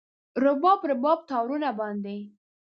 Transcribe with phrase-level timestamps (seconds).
[0.43, 2.17] رباب، رباب تارونو باندې